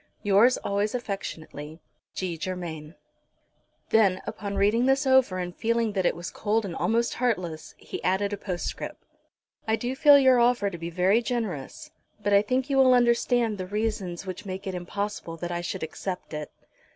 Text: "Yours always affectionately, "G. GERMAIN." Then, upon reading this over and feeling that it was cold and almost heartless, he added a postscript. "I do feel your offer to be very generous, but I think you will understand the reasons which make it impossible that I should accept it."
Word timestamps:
"Yours 0.23 0.57
always 0.57 0.95
affectionately, 0.95 1.79
"G. 2.15 2.35
GERMAIN." 2.35 2.95
Then, 3.89 4.19
upon 4.25 4.55
reading 4.55 4.87
this 4.87 5.05
over 5.05 5.37
and 5.37 5.55
feeling 5.55 5.91
that 5.93 6.07
it 6.07 6.15
was 6.15 6.31
cold 6.31 6.65
and 6.65 6.75
almost 6.75 7.13
heartless, 7.13 7.75
he 7.77 8.03
added 8.03 8.33
a 8.33 8.37
postscript. 8.37 9.05
"I 9.67 9.75
do 9.75 9.95
feel 9.95 10.17
your 10.17 10.39
offer 10.39 10.71
to 10.71 10.77
be 10.79 10.89
very 10.89 11.21
generous, 11.21 11.91
but 12.19 12.33
I 12.33 12.41
think 12.41 12.67
you 12.67 12.77
will 12.77 12.95
understand 12.95 13.59
the 13.59 13.67
reasons 13.67 14.25
which 14.25 14.43
make 14.43 14.65
it 14.65 14.73
impossible 14.73 15.37
that 15.37 15.51
I 15.51 15.61
should 15.61 15.83
accept 15.83 16.33
it." 16.33 16.49